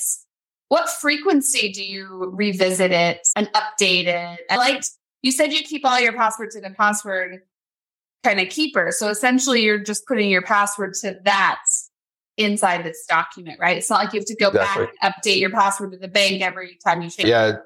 what 0.70 0.90
frequency 0.90 1.72
do 1.72 1.84
you 1.84 2.32
revisit 2.34 2.92
it 2.92 3.28
and 3.36 3.52
update 3.54 4.08
it? 4.08 4.42
I 4.50 4.58
liked 4.58 4.92
you 5.22 5.32
said 5.32 5.52
you 5.52 5.64
keep 5.64 5.86
all 5.86 6.00
your 6.00 6.14
passwords 6.14 6.56
in 6.56 6.66
a 6.66 6.70
password 6.70 7.42
kind 8.24 8.40
of 8.40 8.50
keeper. 8.50 8.92
So 8.92 9.10
essentially 9.10 9.64
you're 9.64 9.80
just 9.80 10.06
putting 10.08 10.30
your 10.30 10.42
password 10.42 10.94
to 11.02 11.18
that 11.26 11.62
inside 12.38 12.84
this 12.84 13.06
document, 13.08 13.60
right? 13.60 13.78
It's 13.78 13.90
not 13.90 14.04
like 14.04 14.14
you 14.14 14.20
have 14.20 14.28
to 14.28 14.36
go 14.36 14.50
exactly. 14.50 14.86
back 14.86 14.96
and 15.02 15.14
update 15.14 15.40
your 15.40 15.50
password 15.50 15.94
to 15.94 15.98
the 15.98 16.08
bank 16.08 16.42
every 16.42 16.78
time 16.86 17.02
you 17.02 17.10
change. 17.10 17.30
Yeah. 17.30 17.58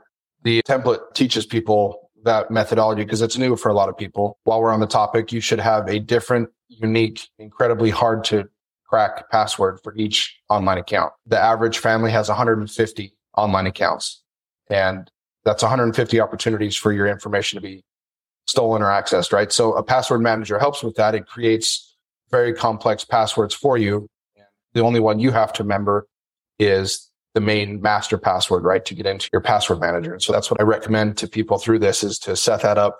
The 0.43 0.61
template 0.63 1.13
teaches 1.15 1.45
people 1.45 2.11
that 2.23 2.51
methodology 2.51 3.03
because 3.03 3.21
it's 3.21 3.37
new 3.37 3.55
for 3.55 3.69
a 3.69 3.73
lot 3.73 3.89
of 3.89 3.97
people. 3.97 4.37
While 4.43 4.61
we're 4.61 4.71
on 4.71 4.79
the 4.79 4.87
topic, 4.87 5.31
you 5.31 5.41
should 5.41 5.59
have 5.59 5.87
a 5.87 5.99
different, 5.99 6.49
unique, 6.67 7.27
incredibly 7.39 7.89
hard 7.89 8.23
to 8.25 8.47
crack 8.89 9.29
password 9.29 9.79
for 9.83 9.95
each 9.95 10.39
online 10.49 10.79
account. 10.79 11.13
The 11.27 11.39
average 11.39 11.77
family 11.77 12.11
has 12.11 12.27
150 12.27 13.13
online 13.37 13.67
accounts 13.67 14.23
and 14.69 15.09
that's 15.45 15.61
150 15.61 16.19
opportunities 16.19 16.75
for 16.75 16.91
your 16.91 17.07
information 17.07 17.57
to 17.57 17.61
be 17.61 17.83
stolen 18.47 18.81
or 18.81 18.87
accessed, 18.87 19.31
right? 19.31 19.51
So 19.51 19.73
a 19.73 19.83
password 19.83 20.21
manager 20.21 20.57
helps 20.57 20.83
with 20.83 20.95
that. 20.95 21.13
It 21.13 21.27
creates 21.27 21.95
very 22.31 22.53
complex 22.53 23.05
passwords 23.05 23.53
for 23.53 23.77
you. 23.77 24.07
The 24.73 24.81
only 24.81 24.99
one 24.99 25.19
you 25.19 25.31
have 25.31 25.53
to 25.53 25.63
remember 25.63 26.07
is 26.57 27.09
the 27.35 27.41
main 27.41 27.81
master 27.81 28.17
password, 28.17 28.63
right? 28.63 28.83
To 28.85 28.95
get 28.95 29.05
into 29.05 29.29
your 29.31 29.41
password 29.41 29.79
manager. 29.79 30.13
And 30.13 30.21
so 30.21 30.33
that's 30.33 30.49
what 30.49 30.59
I 30.59 30.63
recommend 30.63 31.17
to 31.19 31.27
people 31.27 31.57
through 31.57 31.79
this 31.79 32.03
is 32.03 32.19
to 32.19 32.35
set 32.35 32.61
that 32.63 32.77
up 32.77 32.99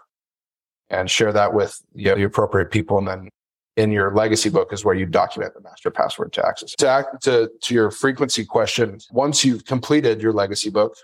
and 0.89 1.09
share 1.09 1.33
that 1.33 1.53
with 1.53 1.79
you 1.93 2.05
know, 2.05 2.15
the 2.15 2.23
appropriate 2.23 2.71
people 2.71 2.97
and 2.97 3.07
then 3.07 3.29
in 3.79 3.91
your 3.91 4.13
legacy 4.13 4.49
book 4.49 4.73
is 4.73 4.83
where 4.83 4.93
you 4.93 5.05
document 5.05 5.53
the 5.53 5.61
master 5.61 5.89
password 5.89 6.33
to 6.33 6.45
access. 6.45 6.75
To, 6.75 6.87
act, 6.89 7.23
to, 7.23 7.49
to 7.61 7.73
your 7.73 7.91
frequency 7.91 8.43
question, 8.43 8.99
once 9.11 9.45
you've 9.45 9.63
completed 9.63 10.21
your 10.21 10.33
legacy 10.33 10.69
book, 10.69 10.97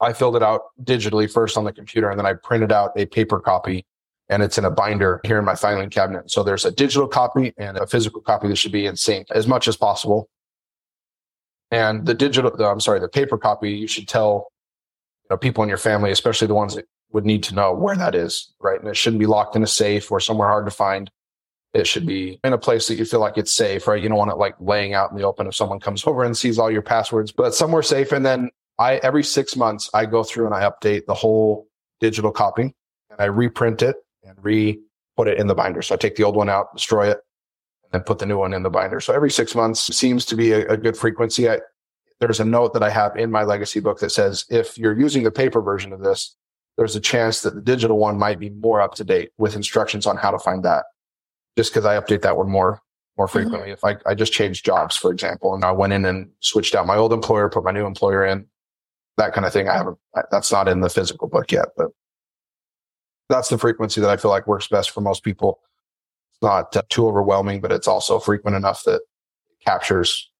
I 0.00 0.12
filled 0.12 0.34
it 0.34 0.42
out 0.42 0.62
digitally 0.82 1.32
first 1.32 1.56
on 1.56 1.62
the 1.62 1.72
computer 1.72 2.10
and 2.10 2.18
then 2.18 2.26
I 2.26 2.32
printed 2.32 2.72
out 2.72 2.90
a 2.96 3.06
paper 3.06 3.38
copy 3.38 3.86
and 4.28 4.42
it's 4.42 4.58
in 4.58 4.64
a 4.64 4.72
binder 4.72 5.20
here 5.24 5.38
in 5.38 5.44
my 5.44 5.54
filing 5.54 5.88
cabinet. 5.88 6.32
So 6.32 6.42
there's 6.42 6.64
a 6.64 6.72
digital 6.72 7.06
copy 7.06 7.54
and 7.56 7.76
a 7.76 7.86
physical 7.86 8.20
copy 8.20 8.48
that 8.48 8.56
should 8.56 8.72
be 8.72 8.86
in 8.86 8.96
sync 8.96 9.28
as 9.30 9.46
much 9.46 9.68
as 9.68 9.76
possible. 9.76 10.28
And 11.70 12.04
the 12.06 12.14
digital, 12.14 12.50
I'm 12.60 12.80
sorry, 12.80 12.98
the 12.98 13.08
paper 13.08 13.38
copy, 13.38 13.70
you 13.70 13.86
should 13.86 14.08
tell 14.08 14.48
you 15.22 15.28
know, 15.30 15.36
people 15.36 15.62
in 15.62 15.68
your 15.68 15.78
family, 15.78 16.10
especially 16.10 16.48
the 16.48 16.54
ones 16.54 16.74
that 16.74 16.86
would 17.12 17.24
need 17.24 17.44
to 17.44 17.54
know 17.54 17.72
where 17.72 17.94
that 17.94 18.16
is, 18.16 18.52
right? 18.58 18.80
And 18.80 18.88
it 18.88 18.96
shouldn't 18.96 19.20
be 19.20 19.26
locked 19.26 19.54
in 19.54 19.62
a 19.62 19.68
safe 19.68 20.10
or 20.10 20.18
somewhere 20.18 20.48
hard 20.48 20.64
to 20.64 20.72
find. 20.72 21.08
It 21.74 21.86
should 21.86 22.06
be 22.06 22.32
mm-hmm. 22.32 22.46
in 22.46 22.52
a 22.52 22.58
place 22.58 22.88
that 22.88 22.96
you 22.96 23.04
feel 23.04 23.20
like 23.20 23.38
it's 23.38 23.52
safe, 23.52 23.86
right? 23.86 24.02
You 24.02 24.08
don't 24.08 24.18
want 24.18 24.30
it 24.30 24.36
like 24.36 24.54
laying 24.60 24.94
out 24.94 25.10
in 25.10 25.16
the 25.16 25.24
open 25.24 25.46
if 25.46 25.54
someone 25.54 25.80
comes 25.80 26.04
over 26.06 26.24
and 26.24 26.36
sees 26.36 26.58
all 26.58 26.70
your 26.70 26.82
passwords, 26.82 27.32
but 27.32 27.54
somewhere 27.54 27.82
safe. 27.82 28.12
And 28.12 28.24
then 28.24 28.50
I, 28.78 28.96
every 28.96 29.24
six 29.24 29.56
months, 29.56 29.90
I 29.94 30.06
go 30.06 30.22
through 30.22 30.46
and 30.46 30.54
I 30.54 30.68
update 30.68 31.06
the 31.06 31.14
whole 31.14 31.68
digital 32.00 32.32
copy 32.32 32.74
and 33.10 33.20
I 33.20 33.24
reprint 33.26 33.82
it 33.82 33.96
and 34.24 34.36
re 34.42 34.80
put 35.16 35.28
it 35.28 35.38
in 35.38 35.46
the 35.46 35.54
binder. 35.54 35.82
So 35.82 35.94
I 35.94 35.98
take 35.98 36.16
the 36.16 36.24
old 36.24 36.36
one 36.36 36.48
out, 36.48 36.74
destroy 36.74 37.10
it, 37.10 37.18
and 37.84 37.92
then 37.92 38.00
put 38.02 38.18
the 38.18 38.26
new 38.26 38.38
one 38.38 38.54
in 38.54 38.62
the 38.62 38.70
binder. 38.70 38.98
So 39.00 39.12
every 39.12 39.30
six 39.30 39.54
months 39.54 39.94
seems 39.94 40.24
to 40.26 40.36
be 40.36 40.52
a, 40.52 40.66
a 40.68 40.76
good 40.76 40.96
frequency. 40.96 41.50
I, 41.50 41.60
there's 42.18 42.40
a 42.40 42.44
note 42.44 42.72
that 42.72 42.82
I 42.82 42.90
have 42.90 43.16
in 43.16 43.30
my 43.30 43.42
legacy 43.42 43.80
book 43.80 44.00
that 44.00 44.10
says 44.10 44.44
if 44.48 44.78
you're 44.78 44.98
using 44.98 45.22
the 45.22 45.30
paper 45.30 45.60
version 45.60 45.92
of 45.92 46.00
this, 46.00 46.34
there's 46.78 46.96
a 46.96 47.00
chance 47.00 47.42
that 47.42 47.54
the 47.54 47.60
digital 47.60 47.98
one 47.98 48.18
might 48.18 48.38
be 48.38 48.48
more 48.48 48.80
up 48.80 48.94
to 48.94 49.04
date 49.04 49.30
with 49.36 49.54
instructions 49.54 50.06
on 50.06 50.16
how 50.16 50.30
to 50.30 50.38
find 50.38 50.64
that. 50.64 50.84
Just 51.56 51.72
because 51.72 51.84
I 51.84 52.00
update 52.00 52.22
that 52.22 52.36
one 52.36 52.50
more 52.50 52.80
more 53.16 53.26
mm-hmm. 53.26 53.32
frequently. 53.32 53.70
Mm-hmm. 53.70 53.86
If 53.88 54.04
I, 54.06 54.10
I 54.10 54.14
just 54.14 54.32
changed 54.32 54.64
jobs, 54.64 54.96
for 54.96 55.12
example, 55.12 55.54
and 55.54 55.64
I 55.64 55.72
went 55.72 55.92
in 55.92 56.04
and 56.04 56.30
switched 56.40 56.74
out 56.74 56.86
my 56.86 56.96
old 56.96 57.12
employer, 57.12 57.48
put 57.48 57.64
my 57.64 57.70
new 57.70 57.86
employer 57.86 58.24
in, 58.24 58.46
that 59.18 59.34
kind 59.34 59.46
of 59.46 59.52
thing. 59.52 59.68
I 59.68 59.74
haven't, 59.74 59.98
that's 60.30 60.50
not 60.50 60.68
in 60.68 60.80
the 60.80 60.88
physical 60.88 61.28
book 61.28 61.52
yet, 61.52 61.68
but 61.76 61.88
that's 63.28 63.48
the 63.48 63.58
frequency 63.58 64.00
that 64.00 64.10
I 64.10 64.16
feel 64.16 64.30
like 64.30 64.46
works 64.46 64.68
best 64.68 64.90
for 64.90 65.00
most 65.00 65.22
people. 65.22 65.60
It's 66.32 66.42
not 66.42 66.74
uh, 66.76 66.82
too 66.88 67.06
overwhelming, 67.06 67.60
but 67.60 67.72
it's 67.72 67.88
also 67.88 68.18
frequent 68.18 68.56
enough 68.56 68.82
that 68.84 68.96
it 68.96 69.02
captures 69.64 70.30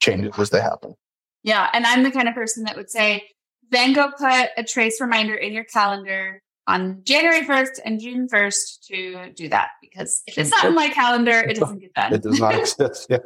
changes 0.00 0.38
as 0.38 0.50
they 0.50 0.60
happen. 0.60 0.94
Yeah. 1.42 1.68
And 1.72 1.84
I'm 1.84 2.04
the 2.04 2.10
kind 2.10 2.28
of 2.28 2.34
person 2.34 2.64
that 2.64 2.76
would 2.76 2.90
say, 2.90 3.28
then 3.70 3.94
go 3.94 4.10
put 4.10 4.50
a 4.56 4.64
trace 4.64 5.00
reminder 5.00 5.34
in 5.34 5.52
your 5.52 5.64
calendar 5.64 6.40
on 6.66 7.00
January 7.04 7.42
1st 7.42 7.80
and 7.84 8.00
June 8.00 8.28
1st 8.28 8.86
to 8.88 9.32
do 9.34 9.48
that. 9.48 9.70
Because 9.80 10.22
if 10.26 10.38
it's 10.38 10.50
not 10.50 10.64
in 10.64 10.74
my 10.74 10.88
calendar, 10.88 11.40
it 11.40 11.56
doesn't 11.60 11.78
get 11.78 11.94
done. 11.94 12.14
It 12.14 12.22
does 12.22 12.40
not 12.40 12.54
exist. 12.54 13.06
Yeah. 13.10 13.18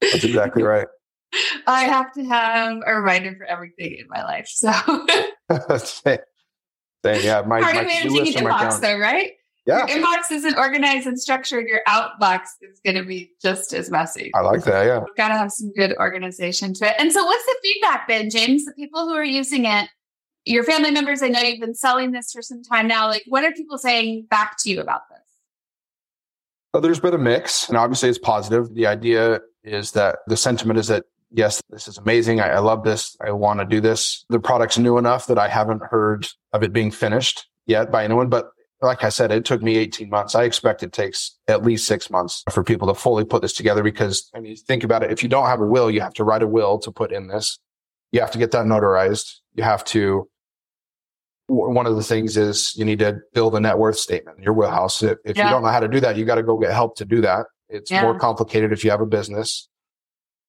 That's 0.00 0.24
exactly 0.24 0.62
right. 0.64 0.86
I 1.66 1.84
have 1.84 2.12
to 2.12 2.24
have 2.24 2.78
a 2.86 2.94
reminder 2.94 3.34
for 3.36 3.44
everything 3.44 3.96
in 3.98 4.06
my 4.08 4.22
life. 4.22 4.46
So 4.46 4.70
same. 5.78 6.18
same. 7.04 7.24
Yeah. 7.24 7.42
My, 7.46 7.60
Part 7.60 7.74
my 7.74 7.80
of 7.80 7.86
managing 7.86 8.36
an 8.36 8.44
inbox 8.44 8.80
though, 8.80 8.98
right? 8.98 9.32
Yeah. 9.66 9.86
Your 9.86 9.98
inbox 9.98 10.30
isn't 10.30 10.56
organized 10.58 11.06
and 11.06 11.18
structured. 11.18 11.66
Your 11.66 11.80
outbox 11.88 12.40
is 12.60 12.80
going 12.84 12.96
to 12.96 13.02
be 13.02 13.32
just 13.40 13.72
as 13.72 13.90
messy. 13.90 14.30
I 14.34 14.40
like 14.40 14.62
that. 14.64 14.86
Yeah. 14.86 15.00
You've 15.00 15.16
got 15.16 15.28
to 15.28 15.34
have 15.34 15.50
some 15.50 15.72
good 15.72 15.96
organization 15.98 16.74
to 16.74 16.86
it. 16.86 16.94
And 16.98 17.10
so, 17.10 17.24
what's 17.24 17.44
the 17.46 17.56
feedback 17.62 18.06
been, 18.06 18.28
James? 18.28 18.66
The 18.66 18.74
people 18.74 19.08
who 19.08 19.14
are 19.14 19.24
using 19.24 19.64
it, 19.64 19.88
your 20.44 20.64
family 20.64 20.90
members, 20.90 21.22
I 21.22 21.28
know 21.28 21.40
you've 21.40 21.60
been 21.60 21.74
selling 21.74 22.12
this 22.12 22.32
for 22.32 22.42
some 22.42 22.62
time 22.62 22.86
now. 22.86 23.08
Like, 23.08 23.24
what 23.26 23.44
are 23.44 23.52
people 23.52 23.78
saying 23.78 24.26
back 24.30 24.56
to 24.58 24.70
you 24.70 24.80
about 24.80 25.08
this? 25.08 25.18
Well, 26.72 26.80
there's 26.80 27.00
been 27.00 27.14
a 27.14 27.18
mix, 27.18 27.68
and 27.68 27.78
obviously 27.78 28.08
it's 28.08 28.18
positive. 28.18 28.74
The 28.74 28.86
idea 28.86 29.40
is 29.62 29.92
that 29.92 30.18
the 30.26 30.36
sentiment 30.36 30.78
is 30.78 30.88
that, 30.88 31.04
yes, 31.30 31.62
this 31.70 31.88
is 31.88 31.98
amazing. 31.98 32.40
I, 32.40 32.50
I 32.50 32.58
love 32.58 32.84
this. 32.84 33.16
I 33.24 33.30
want 33.30 33.60
to 33.60 33.66
do 33.66 33.80
this. 33.80 34.24
The 34.28 34.40
product's 34.40 34.76
new 34.76 34.98
enough 34.98 35.26
that 35.28 35.38
I 35.38 35.48
haven't 35.48 35.82
heard 35.82 36.26
of 36.52 36.62
it 36.62 36.72
being 36.72 36.90
finished 36.90 37.46
yet 37.66 37.90
by 37.90 38.04
anyone, 38.04 38.28
but 38.28 38.50
like 38.82 39.02
I 39.02 39.08
said, 39.08 39.32
it 39.32 39.44
took 39.44 39.62
me 39.62 39.76
18 39.76 40.10
months. 40.10 40.34
I 40.34 40.44
expect 40.44 40.82
it 40.82 40.92
takes 40.92 41.38
at 41.48 41.64
least 41.64 41.86
six 41.86 42.10
months 42.10 42.42
for 42.50 42.62
people 42.62 42.88
to 42.88 42.94
fully 42.94 43.24
put 43.24 43.40
this 43.40 43.52
together 43.54 43.82
because, 43.82 44.30
I 44.34 44.40
mean, 44.40 44.56
think 44.56 44.84
about 44.84 45.02
it. 45.02 45.10
If 45.10 45.22
you 45.22 45.28
don't 45.28 45.46
have 45.46 45.60
a 45.60 45.66
will, 45.66 45.90
you 45.90 46.00
have 46.00 46.14
to 46.14 46.24
write 46.24 46.42
a 46.42 46.46
will 46.46 46.78
to 46.80 46.92
put 46.92 47.12
in 47.12 47.28
this. 47.28 47.58
You 48.12 48.20
have 48.20 48.30
to 48.32 48.38
get 48.38 48.50
that 48.50 48.66
notarized. 48.66 49.36
You 49.54 49.64
have 49.64 49.84
to, 49.86 50.28
one 51.46 51.86
of 51.86 51.96
the 51.96 52.02
things 52.02 52.36
is 52.36 52.74
you 52.76 52.84
need 52.84 52.98
to 53.00 53.18
build 53.32 53.54
a 53.54 53.60
net 53.60 53.78
worth 53.78 53.98
statement 53.98 54.38
in 54.38 54.44
your 54.44 54.54
will 54.54 54.70
house. 54.70 55.02
If, 55.02 55.18
if 55.24 55.36
yeah. 55.36 55.44
you 55.44 55.50
don't 55.50 55.62
know 55.62 55.68
how 55.68 55.80
to 55.80 55.88
do 55.88 56.00
that, 56.00 56.16
you 56.16 56.24
got 56.24 56.36
to 56.36 56.42
go 56.42 56.58
get 56.58 56.72
help 56.72 56.96
to 56.96 57.04
do 57.04 57.20
that. 57.20 57.46
It's 57.68 57.90
yeah. 57.90 58.02
more 58.02 58.18
complicated 58.18 58.72
if 58.72 58.84
you 58.84 58.90
have 58.90 59.00
a 59.00 59.06
business. 59.06 59.68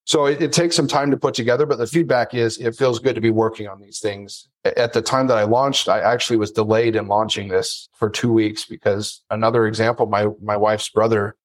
So 0.06 0.28
it, 0.28 0.42
it, 0.42 0.54
takes 0.54 0.75
some 0.75 0.88
time 0.88 1.10
to 1.10 1.18
put 1.18 1.34
together, 1.34 1.66
but 1.66 1.80
the 1.80 1.88
feedback 1.88 2.36
is 2.36 2.60
it 2.60 2.75
feels 2.75 3.00
good 3.00 3.16
to 3.16 3.22
be 3.22 3.32
working 3.32 3.68
on 3.68 3.82
these 3.82 4.00
things. 4.00 4.48
At 4.64 4.94
the 4.94 5.02
time 5.02 5.25
that 5.28 5.38
I 5.38 5.44
launched, 5.44 5.90
I 5.90 6.00
actually 6.00 6.38
was 6.38 6.52
delayed 6.52 6.96
in 6.96 7.08
launching 7.08 7.48
this 7.48 7.90
for 7.94 8.10
two 8.10 8.32
weeks 8.32 8.66
because 8.66 9.24
another 9.32 9.66
example, 9.66 10.06
my, 10.06 10.28
my 10.44 10.58
wife's 10.58 10.90
brother 10.90 11.36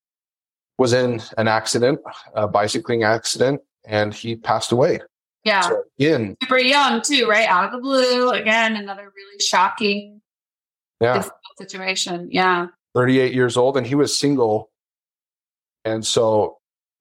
was 0.76 0.92
in 0.92 1.22
an 1.38 1.48
accident, 1.48 2.00
a 2.34 2.46
bicycling 2.46 3.02
accident, 3.02 3.62
and 3.86 4.12
he 4.12 4.36
passed 4.36 4.72
away. 4.72 5.00
Yeah. 5.44 5.62
So 5.62 5.84
again, 5.98 6.36
super 6.42 6.58
young 6.58 7.02
too, 7.02 7.26
right? 7.26 7.48
Out 7.48 7.66
of 7.66 7.72
the 7.72 7.78
blue. 7.78 8.30
Again, 8.30 8.76
another 8.76 9.04
really 9.04 9.40
shocking 9.40 10.20
yeah. 11.00 11.24
situation. 11.58 12.28
Yeah. 12.30 12.66
38 12.94 13.32
years 13.32 13.56
old 13.56 13.76
and 13.76 13.86
he 13.86 13.94
was 13.94 14.16
single. 14.16 14.70
And 15.84 16.04
so 16.04 16.58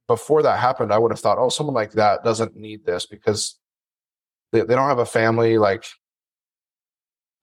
before 0.07 0.43
that 0.43 0.59
happened, 0.59 0.93
I 0.93 0.97
would 0.97 1.11
have 1.11 1.19
thought, 1.19 1.37
oh, 1.37 1.49
someone 1.49 1.75
like 1.75 1.91
that 1.93 2.23
doesn't 2.23 2.55
need 2.55 2.85
this 2.85 3.05
because 3.05 3.57
they, 4.51 4.61
they 4.61 4.75
don't 4.75 4.87
have 4.87 4.99
a 4.99 5.05
family. 5.05 5.57
Like, 5.57 5.85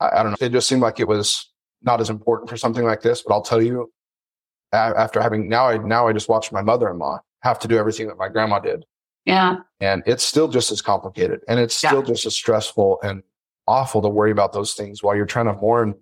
I, 0.01 0.21
I, 0.21 0.23
don't 0.23 0.33
know. 0.33 0.47
It 0.47 0.51
just 0.51 0.69
seemed 0.69 0.83
like 0.83 0.99
it 0.99 1.09
was 1.09 1.51
not 1.83 2.01
as 2.01 2.11
important 2.11 2.49
for 2.49 2.57
something 2.57 2.85
like 2.85 3.03
this. 3.03 3.23
But 3.23 3.35
I'll 3.35 3.43
tell 3.43 3.63
you, 3.63 3.93
after 4.73 5.23
having 5.23 5.49
now, 5.49 5.69
I 5.69 5.79
now 5.79 6.09
I 6.09 6.13
just 6.13 6.29
watched 6.29 6.53
my 6.53 6.63
mother-in-law 6.63 7.21
have 7.43 7.59
to 7.61 7.69
do 7.69 7.79
everything 7.79 8.09
that 8.09 8.19
my 8.19 8.29
grandma 8.29 8.59
did. 8.59 8.85
Yeah, 9.27 9.57
and 9.81 10.03
it's 10.07 10.25
still 10.25 10.49
just 10.49 10.71
as 10.73 10.81
complicated, 10.81 11.41
and 11.49 11.61
it's 11.61 11.83
yeah. 11.83 11.91
still 11.91 12.03
just 12.03 12.25
as 12.27 12.35
stressful 12.35 13.01
and 13.03 13.23
awful 13.67 14.01
to 14.03 14.09
worry 14.09 14.31
about 14.31 14.53
those 14.53 14.75
things 14.75 15.03
while 15.03 15.17
you're 15.17 15.27
trying 15.27 15.47
to 15.47 15.55
mourn. 15.55 15.95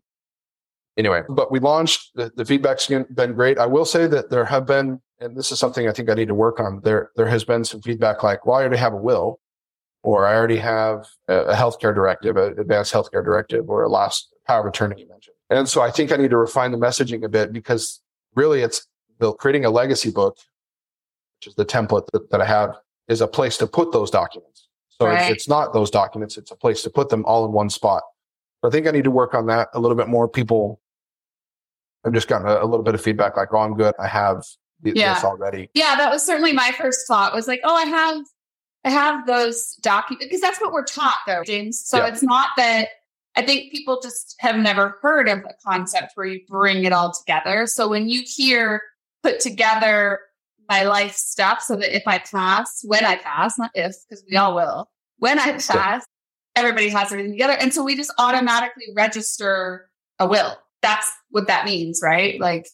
Anyway, 0.96 1.22
but 1.28 1.50
we 1.50 1.58
launched. 1.58 2.10
The, 2.14 2.30
the 2.36 2.44
feedback's 2.44 2.86
been 2.86 3.32
great. 3.32 3.58
I 3.58 3.66
will 3.66 3.84
say 3.84 4.06
that 4.06 4.30
there 4.30 4.44
have 4.44 4.66
been 4.66 5.00
and 5.20 5.36
this 5.36 5.52
is 5.52 5.58
something 5.58 5.88
I 5.88 5.92
think 5.92 6.10
I 6.10 6.14
need 6.14 6.28
to 6.28 6.34
work 6.34 6.60
on. 6.60 6.80
There, 6.82 7.10
there 7.16 7.26
has 7.26 7.44
been 7.44 7.64
some 7.64 7.80
feedback 7.80 8.22
like, 8.22 8.44
well, 8.46 8.56
I 8.56 8.60
already 8.60 8.76
have 8.76 8.92
a 8.92 8.98
will, 8.98 9.40
or 10.02 10.26
I 10.26 10.34
already 10.34 10.58
have 10.58 11.06
a, 11.28 11.54
healthcare 11.54 11.94
directive, 11.94 12.36
an 12.36 12.58
advanced 12.58 12.92
healthcare 12.92 13.24
directive, 13.24 13.68
or 13.70 13.84
a 13.84 13.88
last 13.88 14.28
power 14.46 14.60
of 14.60 14.66
attorney 14.66 15.00
you 15.00 15.08
mentioned. 15.08 15.36
And 15.50 15.68
so 15.68 15.80
I 15.80 15.90
think 15.90 16.12
I 16.12 16.16
need 16.16 16.30
to 16.30 16.36
refine 16.36 16.72
the 16.72 16.78
messaging 16.78 17.24
a 17.24 17.28
bit 17.28 17.52
because 17.52 18.00
really 18.34 18.60
it's 18.60 18.86
creating 19.38 19.64
a 19.64 19.70
legacy 19.70 20.10
book, 20.10 20.36
which 21.38 21.48
is 21.48 21.54
the 21.54 21.64
template 21.64 22.06
that, 22.12 22.30
that 22.30 22.40
I 22.40 22.46
have, 22.46 22.76
is 23.08 23.20
a 23.20 23.28
place 23.28 23.56
to 23.58 23.66
put 23.66 23.92
those 23.92 24.10
documents. 24.10 24.68
So 24.88 25.06
right. 25.06 25.22
it's, 25.22 25.30
it's 25.30 25.48
not 25.48 25.72
those 25.72 25.90
documents; 25.90 26.36
it's 26.36 26.50
a 26.50 26.56
place 26.56 26.82
to 26.82 26.90
put 26.90 27.08
them 27.08 27.24
all 27.24 27.44
in 27.44 27.52
one 27.52 27.70
spot. 27.70 28.02
So 28.62 28.68
I 28.68 28.70
think 28.70 28.86
I 28.86 28.90
need 28.90 29.04
to 29.04 29.10
work 29.10 29.34
on 29.34 29.46
that 29.46 29.68
a 29.74 29.80
little 29.80 29.96
bit 29.96 30.08
more. 30.08 30.28
People 30.28 30.80
I've 32.04 32.12
just 32.12 32.28
gotten 32.28 32.46
a, 32.46 32.62
a, 32.62 32.66
little 32.66 32.82
bit 32.82 32.94
of 32.94 33.00
feedback 33.00 33.36
like, 33.36 33.48
oh, 33.52 33.58
I'm 33.58 33.74
good. 33.74 33.94
I 33.98 34.06
have 34.06 34.44
yeah. 34.82 35.14
this 35.14 35.24
already. 35.24 35.70
Yeah, 35.74 35.96
that 35.96 36.10
was 36.10 36.24
certainly 36.24 36.52
my 36.52 36.72
first 36.78 37.06
thought 37.08 37.34
was 37.34 37.48
like, 37.48 37.60
oh, 37.64 37.74
I 37.74 37.84
have 37.84 38.24
I 38.84 38.90
have 38.90 39.26
those 39.26 39.76
documents 39.76 40.26
because 40.26 40.42
that's 40.42 40.60
what 40.60 40.72
we're 40.72 40.84
taught 40.84 41.18
though, 41.26 41.42
James. 41.44 41.80
So 41.84 41.98
yeah. 41.98 42.08
it's 42.08 42.22
not 42.22 42.50
that 42.58 42.88
I 43.34 43.42
think 43.42 43.72
people 43.72 44.00
just 44.02 44.36
have 44.40 44.56
never 44.56 44.98
heard 45.00 45.28
of 45.28 45.38
a 45.38 45.54
concept 45.66 46.12
where 46.14 46.26
you 46.26 46.40
bring 46.46 46.84
it 46.84 46.92
all 46.92 47.12
together. 47.12 47.66
So 47.66 47.88
when 47.88 48.08
you 48.08 48.22
hear 48.26 48.82
put 49.22 49.40
together 49.40 50.20
my 50.68 50.84
life 50.84 51.14
stuff 51.14 51.60
so 51.60 51.76
that 51.76 51.94
if 51.94 52.02
I 52.06 52.18
pass, 52.18 52.82
when 52.84 53.04
I 53.04 53.16
pass, 53.16 53.58
not 53.58 53.70
if, 53.74 53.94
because 54.08 54.24
we 54.30 54.36
all 54.36 54.54
will, 54.54 54.88
when 55.18 55.38
I 55.38 55.52
pass, 55.58 56.04
everybody 56.56 56.88
has 56.88 57.12
everything 57.12 57.32
together. 57.32 57.56
And 57.58 57.72
so 57.72 57.82
we 57.82 57.96
just 57.96 58.12
automatically 58.18 58.86
register 58.96 59.88
a 60.18 60.26
will. 60.26 60.56
That's 60.82 61.10
what 61.30 61.46
that 61.46 61.64
means, 61.64 62.00
right? 62.02 62.40
Like 62.40 62.66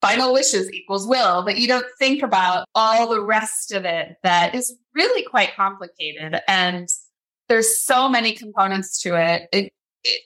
final 0.00 0.32
wishes 0.32 0.72
equals 0.72 1.06
will, 1.06 1.44
but 1.44 1.58
you 1.58 1.68
don't 1.68 1.86
think 1.98 2.22
about 2.22 2.66
all 2.74 3.08
the 3.08 3.22
rest 3.22 3.72
of 3.72 3.84
it 3.84 4.16
that 4.22 4.54
is 4.54 4.74
really 4.94 5.22
quite 5.24 5.54
complicated. 5.54 6.40
And 6.48 6.88
there's 7.48 7.78
so 7.78 8.08
many 8.08 8.32
components 8.32 9.00
to 9.02 9.20
it. 9.20 9.48
it, 9.52 9.72
it 10.04 10.20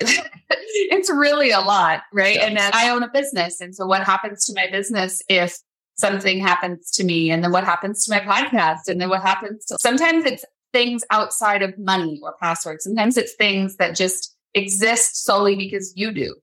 it's 0.58 1.10
really 1.10 1.50
a 1.50 1.60
lot, 1.60 2.02
right? 2.12 2.36
And 2.38 2.56
then 2.56 2.70
I 2.74 2.90
own 2.90 3.02
a 3.02 3.08
business. 3.08 3.60
And 3.60 3.74
so 3.74 3.86
what 3.86 4.02
happens 4.02 4.44
to 4.46 4.54
my 4.54 4.68
business 4.70 5.22
if 5.28 5.56
something 5.96 6.38
happens 6.38 6.90
to 6.92 7.04
me? 7.04 7.30
And 7.30 7.42
then 7.42 7.52
what 7.52 7.64
happens 7.64 8.04
to 8.04 8.14
my 8.14 8.20
podcast? 8.20 8.88
And 8.88 9.00
then 9.00 9.08
what 9.08 9.22
happens 9.22 9.64
to 9.66 9.76
sometimes 9.78 10.24
it's 10.24 10.44
things 10.72 11.04
outside 11.10 11.62
of 11.62 11.78
money 11.78 12.20
or 12.22 12.34
passwords. 12.40 12.84
Sometimes 12.84 13.16
it's 13.16 13.34
things 13.34 13.76
that 13.76 13.94
just 13.94 14.34
exist 14.54 15.24
solely 15.24 15.54
because 15.54 15.92
you 15.96 16.12
do. 16.12 16.34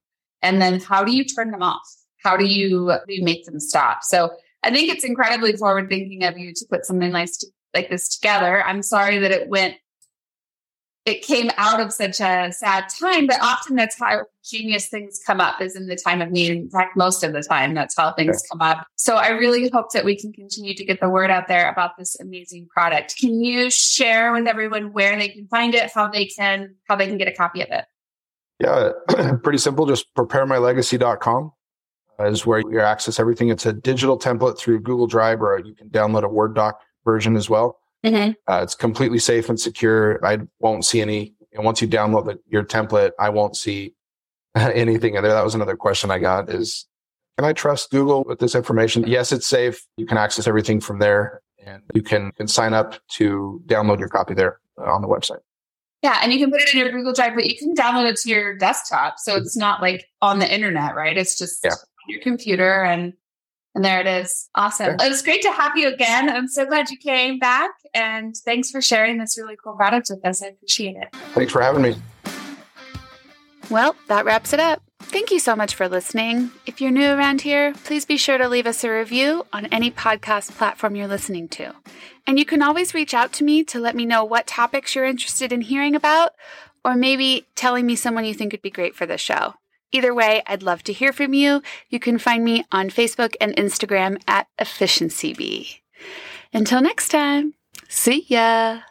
And 0.42 0.62
then 0.62 0.80
how 0.80 1.04
do 1.04 1.12
you 1.12 1.26
turn 1.26 1.52
them 1.52 1.62
off? 1.62 1.86
how 2.24 2.38
do 2.38 2.46
you, 2.46 2.92
do 3.08 3.14
you 3.14 3.24
make 3.24 3.46
them 3.46 3.60
stop? 3.60 4.04
So 4.04 4.32
I 4.64 4.72
think 4.72 4.90
it's 4.90 5.04
incredibly 5.04 5.54
forward 5.54 5.90
thinking 5.90 6.24
of 6.24 6.38
you 6.38 6.54
to 6.54 6.66
put 6.70 6.86
something 6.86 7.12
nice 7.12 7.38
to, 7.38 7.48
like 7.74 7.90
this 7.90 8.16
together. 8.16 8.64
I'm 8.64 8.84
sorry 8.84 9.18
that 9.20 9.32
it 9.32 9.48
went 9.48 9.76
it 11.06 11.24
came 11.24 11.50
out 11.58 11.80
of 11.80 11.92
such 11.92 12.20
a 12.20 12.52
sad 12.52 12.86
time, 13.00 13.26
but 13.26 13.42
often 13.42 13.76
that's 13.76 13.98
how 13.98 14.22
genius 14.44 14.88
things 14.88 15.20
come 15.26 15.42
up 15.42 15.60
is 15.60 15.76
in 15.76 15.88
the 15.88 15.96
time 15.96 16.22
of 16.22 16.30
need. 16.30 16.52
In 16.52 16.70
fact, 16.70 16.96
most 16.96 17.24
of 17.24 17.34
the 17.34 17.42
time, 17.42 17.74
that's 17.74 17.96
how 17.98 18.14
things 18.14 18.38
okay. 18.38 18.48
come 18.52 18.62
up. 18.62 18.86
So 18.98 19.16
I 19.16 19.30
really 19.30 19.70
hope 19.70 19.92
that 19.94 20.06
we 20.06 20.16
can 20.16 20.32
continue 20.32 20.76
to 20.76 20.86
get 20.86 21.00
the 21.00 21.10
word 21.10 21.32
out 21.32 21.48
there 21.48 21.72
about 21.72 21.98
this 21.98 22.20
amazing 22.20 22.68
product. 22.68 23.18
Can 23.18 23.42
you 23.42 23.72
share 23.72 24.32
with 24.32 24.48
everyone 24.48 24.94
where 24.94 25.18
they 25.18 25.30
can 25.30 25.48
find 25.48 25.74
it, 25.74 25.92
how 25.92 26.08
they 26.08 26.28
can, 26.28 26.76
how 26.88 26.96
they 26.96 27.08
can 27.08 27.18
get 27.18 27.28
a 27.28 27.34
copy 27.34 27.62
of 27.62 27.70
it? 27.72 27.86
Yeah, 28.60 28.92
pretty 29.44 29.58
simple. 29.58 29.88
Just 29.88 30.14
preparemylegacy.com 30.14 31.52
is 32.20 32.46
where 32.46 32.60
you 32.60 32.80
access 32.80 33.20
everything. 33.20 33.50
It's 33.50 33.66
a 33.66 33.74
digital 33.74 34.20
template 34.20 34.60
through 34.60 34.82
Google 34.82 35.08
Drive, 35.08 35.42
or 35.42 35.60
you 35.66 35.74
can 35.74 35.90
download 35.90 36.24
a 36.24 36.30
Word 36.30 36.54
doc 36.54 36.80
version 37.04 37.36
as 37.36 37.50
well. 37.50 37.81
Mm-hmm. 38.06 38.32
Uh, 38.52 38.62
it's 38.64 38.76
completely 38.76 39.20
safe 39.20 39.50
and 39.50 39.60
secure. 39.60 40.24
I 40.26 40.40
won't 40.60 40.86
see 40.86 41.02
any. 41.02 41.36
And 41.54 41.64
once 41.64 41.82
you 41.82 41.88
download 41.88 42.26
the, 42.26 42.40
your 42.48 42.64
template, 42.64 43.12
I 43.20 43.30
won't 43.30 43.56
see 43.56 43.94
anything 44.56 45.16
in 45.16 45.24
there. 45.24 45.34
That 45.34 45.44
was 45.44 45.56
another 45.56 45.76
question 45.76 46.12
I 46.12 46.20
got 46.20 46.50
is, 46.50 46.88
can 47.38 47.46
I 47.46 47.54
trust 47.54 47.92
Google 47.92 48.24
with 48.24 48.40
this 48.40 48.56
information? 48.56 49.04
Yes, 49.08 49.32
it's 49.32 49.48
safe. 49.48 49.86
You 49.98 50.06
can 50.06 50.18
access 50.18 50.48
everything 50.48 50.80
from 50.80 51.00
there 51.00 51.42
and 51.66 51.84
you 51.94 52.02
can, 52.02 52.32
can 52.34 52.48
sign 52.48 52.74
up 52.74 52.96
to 53.10 53.62
download 53.68 54.00
your 54.00 54.10
copy 54.10 54.34
there 54.34 54.60
uh, 54.80 54.92
on 54.92 55.02
the 55.02 55.08
website. 55.08 55.40
Yeah, 56.02 56.20
and 56.24 56.34
you 56.34 56.40
can 56.40 56.52
put 56.52 56.62
it 56.62 56.74
in 56.74 56.80
your 56.80 56.92
Google 56.92 57.14
Drive, 57.14 57.36
but 57.36 57.46
you 57.46 57.56
can 57.56 57.76
download 57.76 58.10
it 58.10 58.18
to 58.18 58.30
your 58.30 58.58
desktop. 58.58 59.20
So 59.20 59.36
it's 59.36 59.56
not 59.56 59.82
like 59.82 60.06
on 60.22 60.40
the 60.40 60.52
internet, 60.52 60.96
right? 60.96 61.16
It's 61.16 61.38
just 61.38 61.60
yeah. 61.64 61.76
your 62.08 62.22
computer 62.22 62.84
and 62.84 63.14
and 63.76 63.84
there 63.84 64.00
it 64.00 64.08
is. 64.08 64.50
Awesome. 64.56 64.96
It 65.00 65.10
was 65.10 65.22
great 65.22 65.42
to 65.44 65.52
have 65.52 65.78
you 65.78 65.88
again. 65.88 66.30
I'm 66.30 66.48
so 66.48 66.66
glad 66.66 66.90
you 66.90 66.98
came 66.98 67.40
back. 67.40 67.72
And 67.94 68.36
thanks 68.46 68.72
for 68.72 68.82
sharing 68.82 69.18
this 69.18 69.38
really 69.38 69.56
cool 69.62 69.76
product 69.76 70.08
with 70.10 70.26
us. 70.26 70.44
I 70.44 70.48
appreciate 70.48 70.96
it. 70.98 71.16
Thanks 71.34 71.52
for 71.52 71.62
having 71.62 71.82
me. 71.82 71.96
Well, 73.70 73.96
that 74.08 74.26
wraps 74.26 74.52
it 74.52 74.60
up. 74.60 74.82
Thank 75.00 75.32
you 75.32 75.40
so 75.40 75.56
much 75.56 75.76
for 75.76 75.90
listening. 75.90 76.52
If 76.66 76.80
you're 76.80 76.92
new 76.92 77.10
around 77.10 77.42
here, 77.42 77.74
please 77.84 78.06
be 78.06 78.18
sure 78.18 78.38
to 78.38 78.48
leave 78.48 78.68
us 78.68 78.84
a 78.84 78.90
review 78.90 79.46
on 79.52 79.66
any 79.68 79.92
podcast 79.92 80.52
platform 80.52 80.96
you're 80.96 81.08
listening 81.08 81.48
to. 81.50 81.74
And 82.28 82.38
you 82.38 82.46
can 82.46 82.62
always 82.62 82.94
reach 82.94 83.14
out 83.14 83.34
to 83.34 83.44
me 83.44 83.64
to 83.66 83.80
let 83.80 83.96
me 83.96 84.06
know 84.06 84.24
what 84.24 84.48
topics 84.48 84.96
you're 84.96 85.06
interested 85.06 85.52
in 85.52 85.62
hearing 85.62 85.96
about, 85.96 86.34
or 86.86 86.96
maybe 86.96 87.46
telling 87.56 87.86
me 87.86 87.96
someone 87.96 88.26
you 88.26 88.34
think 88.34 88.52
would 88.52 88.62
be 88.62 88.70
great 88.70 88.96
for 88.96 89.06
the 89.06 89.18
show. 89.18 89.56
Either 89.92 90.14
way, 90.14 90.42
I'd 90.48 90.64
love 90.64 90.84
to 90.84 90.94
hear 90.94 91.12
from 91.12 91.34
you. 91.34 91.62
You 91.90 92.00
can 92.00 92.18
find 92.18 92.44
me 92.44 92.66
on 92.72 92.90
Facebook 92.90 93.36
and 93.42 93.56
Instagram 93.56 94.22
at 94.28 94.48
EfficiencyBee. 94.60 95.80
Until 96.54 96.82
next 96.82 97.10
time, 97.10 97.54
see 97.88 98.26
ya. 98.28 98.82